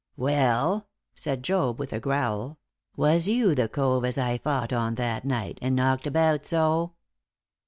[0.17, 2.57] "Well," said Job, with a growl,
[2.95, 6.93] "was you the cove as I fought on that night, and knocked about so?"